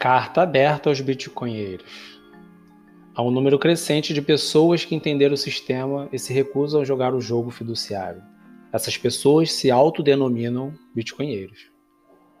[0.00, 2.18] Carta aberta aos bitcoinheiros.
[3.14, 7.14] Há um número crescente de pessoas que entenderam o sistema e se recusam a jogar
[7.14, 8.22] o jogo fiduciário.
[8.72, 11.70] Essas pessoas se autodenominam bitcoinheiros.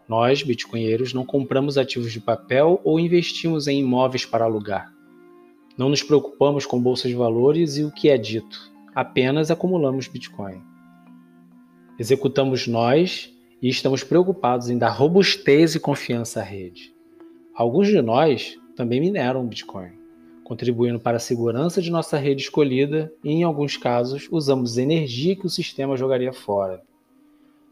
[0.08, 4.90] Nós, bitcoinheiros, não compramos ativos de papel ou investimos em imóveis para alugar.
[5.76, 10.62] Não nos preocupamos com bolsas de valores e o que é dito, apenas acumulamos bitcoin.
[11.98, 13.30] Executamos nós
[13.60, 16.98] e estamos preocupados em dar robustez e confiança à rede.
[17.60, 19.90] Alguns de nós também mineram Bitcoin,
[20.44, 25.44] contribuindo para a segurança de nossa rede escolhida e, em alguns casos, usamos energia que
[25.44, 26.82] o sistema jogaria fora.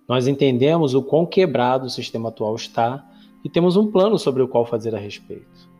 [0.06, 3.02] Nós entendemos o quão quebrado o sistema atual está
[3.42, 5.70] e temos um plano sobre o qual fazer a respeito.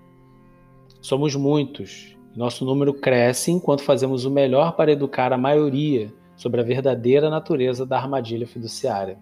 [1.02, 6.62] Somos muitos e nosso número cresce enquanto fazemos o melhor para educar a maioria sobre
[6.62, 9.18] a verdadeira natureza da armadilha fiduciária.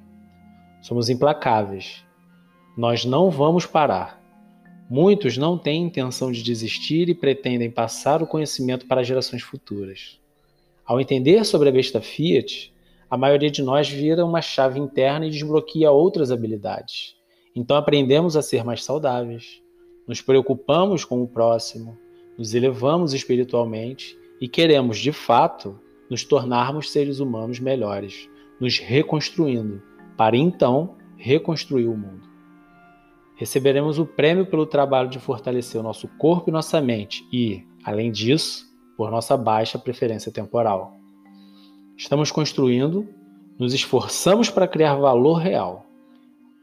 [0.80, 2.04] Somos implacáveis.
[2.76, 4.24] Nós não vamos parar.
[4.88, 10.20] Muitos não têm intenção de desistir e pretendem passar o conhecimento para gerações futuras.
[10.84, 12.72] Ao entender sobre a besta Fiat,
[13.10, 17.16] a maioria de nós vira uma chave interna e desbloqueia outras habilidades.
[17.54, 19.60] Então aprendemos a ser mais saudáveis,
[20.06, 21.98] nos preocupamos com o próximo,
[22.38, 28.28] nos elevamos espiritualmente e queremos, de fato, nos tornarmos seres humanos melhores,
[28.60, 29.82] nos reconstruindo
[30.16, 32.25] para então reconstruir o mundo.
[33.36, 38.10] Receberemos o prêmio pelo trabalho de fortalecer o nosso corpo e nossa mente e, além
[38.10, 40.94] disso, por nossa baixa preferência temporal.
[41.96, 43.06] Estamos construindo,
[43.58, 45.86] nos esforçamos para criar valor real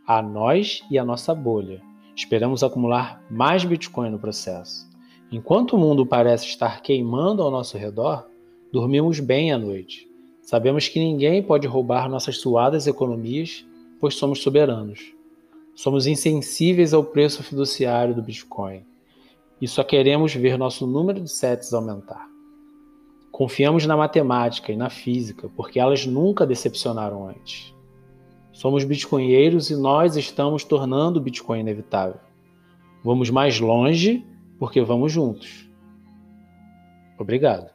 [0.05, 1.81] a nós e a nossa bolha.
[2.15, 4.89] Esperamos acumular mais Bitcoin no processo.
[5.31, 8.27] Enquanto o mundo parece estar queimando ao nosso redor,
[8.71, 10.11] dormimos bem à noite
[10.43, 13.65] Sabemos que ninguém pode roubar nossas suadas economias,
[13.97, 15.15] pois somos soberanos.
[15.75, 18.85] Somos insensíveis ao preço fiduciário do Bitcoin
[19.59, 22.27] e só queremos ver nosso número de sets aumentar.
[23.31, 27.73] Confiamos na matemática e na física, porque elas nunca decepcionaram antes.
[28.51, 32.19] Somos bitcoinheiros e nós estamos tornando o Bitcoin inevitável.
[33.03, 34.23] Vamos mais longe
[34.59, 35.67] porque vamos juntos.
[37.17, 37.71] Obrigado.